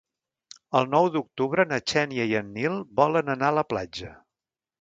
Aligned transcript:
El 0.79 0.87
nou 0.93 1.09
d'octubre 1.15 1.67
na 1.73 1.79
Xènia 1.93 2.27
i 2.31 2.35
en 2.41 2.51
Nil 2.57 2.81
volen 3.03 3.33
anar 3.37 3.55
a 3.55 3.59
la 3.59 3.69
platja. 3.75 4.11